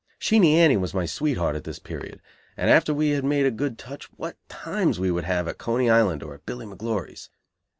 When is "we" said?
2.91-3.09, 4.99-5.11